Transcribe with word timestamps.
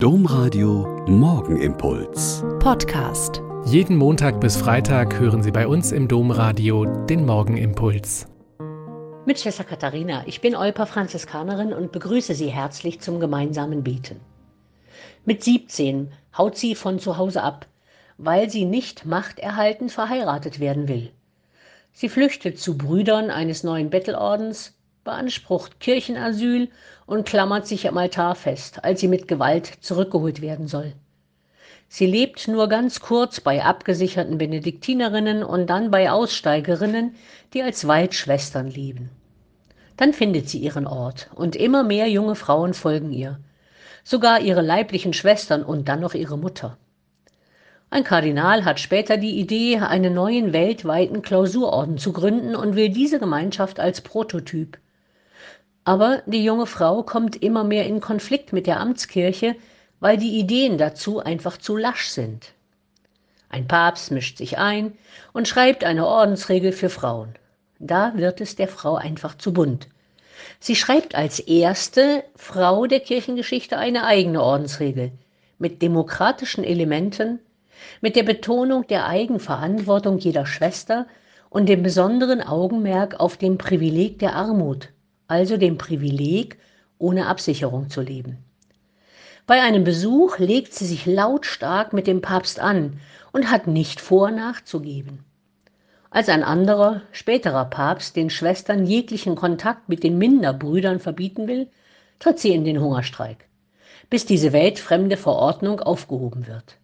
Domradio 0.00 1.04
Morgenimpuls. 1.08 2.44
Podcast. 2.60 3.42
Jeden 3.64 3.96
Montag 3.96 4.40
bis 4.40 4.56
Freitag 4.56 5.18
hören 5.18 5.42
Sie 5.42 5.50
bei 5.50 5.66
uns 5.66 5.90
im 5.90 6.06
Domradio 6.06 6.84
den 6.84 7.26
Morgenimpuls. 7.26 8.28
Mit 9.26 9.40
Schwester 9.40 9.64
Katharina, 9.64 10.22
ich 10.26 10.40
bin 10.40 10.54
Olpa 10.54 10.86
Franziskanerin 10.86 11.72
und 11.72 11.90
begrüße 11.90 12.36
Sie 12.36 12.46
herzlich 12.46 13.00
zum 13.00 13.18
gemeinsamen 13.18 13.82
Beten. 13.82 14.20
Mit 15.24 15.42
17 15.42 16.12
haut 16.38 16.56
sie 16.56 16.76
von 16.76 17.00
zu 17.00 17.16
Hause 17.16 17.42
ab, 17.42 17.66
weil 18.18 18.50
sie 18.50 18.66
nicht 18.66 19.04
machterhaltend 19.04 19.90
verheiratet 19.90 20.60
werden 20.60 20.86
will. 20.86 21.10
Sie 21.90 22.08
flüchtet 22.08 22.60
zu 22.60 22.78
Brüdern 22.78 23.32
eines 23.32 23.64
neuen 23.64 23.90
Bettelordens, 23.90 24.77
beansprucht 25.08 25.80
Kirchenasyl 25.80 26.68
und 27.06 27.26
klammert 27.26 27.66
sich 27.66 27.88
am 27.88 27.96
Altar 27.96 28.34
fest, 28.34 28.84
als 28.84 29.00
sie 29.00 29.08
mit 29.08 29.26
Gewalt 29.26 29.72
zurückgeholt 29.80 30.42
werden 30.42 30.68
soll. 30.68 30.92
Sie 31.88 32.04
lebt 32.04 32.46
nur 32.46 32.68
ganz 32.68 33.00
kurz 33.00 33.40
bei 33.40 33.64
abgesicherten 33.64 34.36
Benediktinerinnen 34.36 35.42
und 35.42 35.68
dann 35.70 35.90
bei 35.90 36.10
Aussteigerinnen, 36.10 37.14
die 37.54 37.62
als 37.62 37.88
Waldschwestern 37.88 38.68
leben. 38.68 39.08
Dann 39.96 40.12
findet 40.12 40.50
sie 40.50 40.58
ihren 40.58 40.86
Ort 40.86 41.30
und 41.34 41.56
immer 41.56 41.84
mehr 41.84 42.10
junge 42.10 42.34
Frauen 42.34 42.74
folgen 42.74 43.10
ihr, 43.10 43.40
sogar 44.04 44.42
ihre 44.42 44.60
leiblichen 44.60 45.14
Schwestern 45.14 45.62
und 45.62 45.88
dann 45.88 46.00
noch 46.00 46.12
ihre 46.12 46.36
Mutter. 46.36 46.76
Ein 47.88 48.04
Kardinal 48.04 48.66
hat 48.66 48.78
später 48.78 49.16
die 49.16 49.40
Idee, 49.40 49.78
einen 49.78 50.12
neuen 50.12 50.52
weltweiten 50.52 51.22
Klausurorden 51.22 51.96
zu 51.96 52.12
gründen 52.12 52.54
und 52.54 52.76
will 52.76 52.90
diese 52.90 53.18
Gemeinschaft 53.18 53.80
als 53.80 54.02
Prototyp 54.02 54.76
aber 55.88 56.22
die 56.26 56.44
junge 56.44 56.66
Frau 56.66 57.02
kommt 57.02 57.42
immer 57.42 57.64
mehr 57.64 57.86
in 57.86 58.02
Konflikt 58.02 58.52
mit 58.52 58.66
der 58.66 58.78
Amtskirche, 58.78 59.56
weil 60.00 60.18
die 60.18 60.38
Ideen 60.38 60.76
dazu 60.76 61.18
einfach 61.18 61.56
zu 61.56 61.78
lasch 61.78 62.08
sind. 62.08 62.52
Ein 63.48 63.66
Papst 63.66 64.10
mischt 64.10 64.36
sich 64.36 64.58
ein 64.58 64.92
und 65.32 65.48
schreibt 65.48 65.84
eine 65.84 66.06
Ordensregel 66.06 66.72
für 66.72 66.90
Frauen. 66.90 67.30
Da 67.78 68.12
wird 68.16 68.42
es 68.42 68.54
der 68.54 68.68
Frau 68.68 68.96
einfach 68.96 69.38
zu 69.38 69.54
bunt. 69.54 69.88
Sie 70.60 70.76
schreibt 70.76 71.14
als 71.14 71.38
erste 71.38 72.22
Frau 72.36 72.86
der 72.86 73.00
Kirchengeschichte 73.00 73.78
eine 73.78 74.04
eigene 74.04 74.42
Ordensregel 74.42 75.12
mit 75.56 75.80
demokratischen 75.80 76.64
Elementen, 76.64 77.38
mit 78.02 78.14
der 78.14 78.24
Betonung 78.24 78.86
der 78.88 79.06
Eigenverantwortung 79.06 80.18
jeder 80.18 80.44
Schwester 80.44 81.06
und 81.48 81.66
dem 81.66 81.82
besonderen 81.82 82.42
Augenmerk 82.42 83.18
auf 83.18 83.38
dem 83.38 83.56
Privileg 83.56 84.18
der 84.18 84.34
Armut 84.34 84.90
also 85.28 85.56
dem 85.56 85.78
Privileg, 85.78 86.58
ohne 86.98 87.26
Absicherung 87.26 87.90
zu 87.90 88.00
leben. 88.00 88.38
Bei 89.46 89.62
einem 89.62 89.84
Besuch 89.84 90.38
legt 90.38 90.74
sie 90.74 90.86
sich 90.86 91.06
lautstark 91.06 91.92
mit 91.92 92.06
dem 92.06 92.20
Papst 92.20 92.60
an 92.60 93.00
und 93.32 93.50
hat 93.50 93.66
nicht 93.66 94.00
vor, 94.00 94.30
nachzugeben. 94.30 95.20
Als 96.10 96.28
ein 96.28 96.42
anderer, 96.42 97.02
späterer 97.12 97.66
Papst 97.66 98.16
den 98.16 98.30
Schwestern 98.30 98.86
jeglichen 98.86 99.36
Kontakt 99.36 99.88
mit 99.88 100.02
den 100.02 100.18
Minderbrüdern 100.18 101.00
verbieten 101.00 101.46
will, 101.46 101.68
tritt 102.18 102.38
sie 102.38 102.52
in 102.52 102.64
den 102.64 102.80
Hungerstreik, 102.80 103.46
bis 104.10 104.26
diese 104.26 104.52
weltfremde 104.52 105.16
Verordnung 105.16 105.80
aufgehoben 105.80 106.46
wird. 106.46 106.76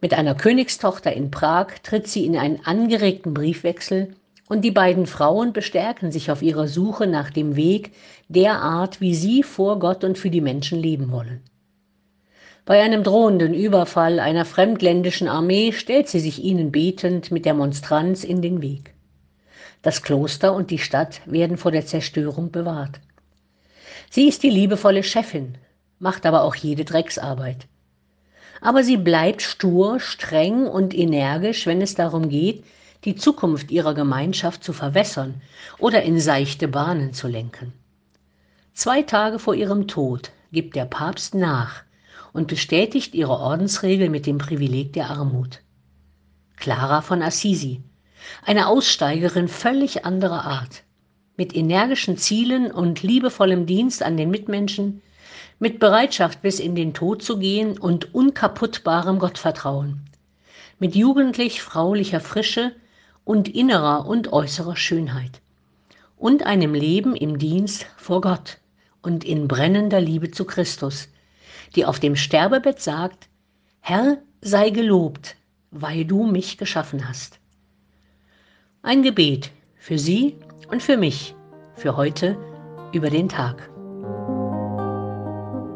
Mit 0.00 0.14
einer 0.14 0.34
Königstochter 0.34 1.12
in 1.12 1.30
Prag 1.30 1.68
tritt 1.82 2.08
sie 2.08 2.26
in 2.26 2.36
einen 2.36 2.64
angeregten 2.64 3.32
Briefwechsel 3.32 4.14
und 4.48 4.62
die 4.62 4.70
beiden 4.70 5.06
Frauen 5.06 5.52
bestärken 5.52 6.12
sich 6.12 6.30
auf 6.30 6.42
ihrer 6.42 6.68
Suche 6.68 7.06
nach 7.06 7.30
dem 7.30 7.56
Weg 7.56 7.92
der 8.28 8.60
Art, 8.60 9.00
wie 9.00 9.14
sie 9.14 9.42
vor 9.42 9.78
Gott 9.78 10.04
und 10.04 10.18
für 10.18 10.30
die 10.30 10.40
Menschen 10.40 10.78
leben 10.78 11.10
wollen. 11.10 11.42
Bei 12.66 12.82
einem 12.82 13.02
drohenden 13.02 13.52
Überfall 13.52 14.20
einer 14.20 14.44
fremdländischen 14.44 15.28
Armee 15.28 15.72
stellt 15.72 16.08
sie 16.08 16.20
sich 16.20 16.42
ihnen 16.42 16.72
betend 16.72 17.30
mit 17.30 17.44
der 17.44 17.54
Monstranz 17.54 18.24
in 18.24 18.40
den 18.40 18.62
Weg. 18.62 18.94
Das 19.82 20.02
Kloster 20.02 20.54
und 20.54 20.70
die 20.70 20.78
Stadt 20.78 21.20
werden 21.26 21.58
vor 21.58 21.70
der 21.70 21.84
Zerstörung 21.84 22.50
bewahrt. 22.50 23.00
Sie 24.08 24.28
ist 24.28 24.42
die 24.42 24.50
liebevolle 24.50 25.02
Chefin, 25.02 25.58
macht 25.98 26.24
aber 26.24 26.42
auch 26.42 26.54
jede 26.54 26.86
Drecksarbeit. 26.86 27.66
Aber 28.62 28.82
sie 28.82 28.96
bleibt 28.96 29.42
stur, 29.42 30.00
streng 30.00 30.66
und 30.66 30.94
energisch, 30.94 31.66
wenn 31.66 31.82
es 31.82 31.94
darum 31.94 32.30
geht, 32.30 32.64
die 33.04 33.16
Zukunft 33.16 33.70
ihrer 33.70 33.94
Gemeinschaft 33.94 34.64
zu 34.64 34.72
verwässern 34.72 35.42
oder 35.78 36.02
in 36.02 36.18
seichte 36.18 36.68
Bahnen 36.68 37.12
zu 37.12 37.28
lenken. 37.28 37.72
Zwei 38.72 39.02
Tage 39.02 39.38
vor 39.38 39.54
ihrem 39.54 39.86
Tod 39.86 40.30
gibt 40.52 40.74
der 40.74 40.86
Papst 40.86 41.34
nach 41.34 41.82
und 42.32 42.48
bestätigt 42.48 43.14
ihre 43.14 43.38
Ordensregel 43.38 44.08
mit 44.08 44.26
dem 44.26 44.38
Privileg 44.38 44.92
der 44.94 45.10
Armut. 45.10 45.60
Clara 46.56 47.02
von 47.02 47.22
Assisi, 47.22 47.82
eine 48.44 48.68
Aussteigerin 48.68 49.48
völlig 49.48 50.04
anderer 50.04 50.44
Art, 50.44 50.82
mit 51.36 51.54
energischen 51.54 52.16
Zielen 52.16 52.70
und 52.70 53.02
liebevollem 53.02 53.66
Dienst 53.66 54.02
an 54.02 54.16
den 54.16 54.30
Mitmenschen, 54.30 55.02
mit 55.58 55.78
Bereitschaft 55.78 56.42
bis 56.42 56.58
in 56.58 56.74
den 56.74 56.94
Tod 56.94 57.22
zu 57.22 57.38
gehen 57.38 57.78
und 57.78 58.14
unkaputtbarem 58.14 59.18
Gottvertrauen, 59.18 60.08
mit 60.78 60.94
jugendlich 60.94 61.62
fraulicher 61.62 62.20
Frische 62.20 62.72
und 63.24 63.48
innerer 63.48 64.06
und 64.06 64.32
äußerer 64.32 64.76
Schönheit 64.76 65.40
und 66.16 66.44
einem 66.46 66.74
Leben 66.74 67.16
im 67.16 67.38
Dienst 67.38 67.86
vor 67.96 68.20
Gott 68.20 68.58
und 69.02 69.24
in 69.24 69.48
brennender 69.48 70.00
Liebe 70.00 70.30
zu 70.30 70.44
Christus, 70.44 71.08
die 71.74 71.84
auf 71.84 72.00
dem 72.00 72.16
Sterbebett 72.16 72.80
sagt, 72.80 73.28
Herr 73.80 74.18
sei 74.40 74.70
gelobt, 74.70 75.36
weil 75.70 76.04
du 76.04 76.24
mich 76.24 76.56
geschaffen 76.58 77.08
hast. 77.08 77.38
Ein 78.82 79.02
Gebet 79.02 79.50
für 79.76 79.98
Sie 79.98 80.36
und 80.70 80.82
für 80.82 80.96
mich, 80.96 81.34
für 81.74 81.96
heute 81.96 82.36
über 82.92 83.10
den 83.10 83.28
Tag. 83.28 83.73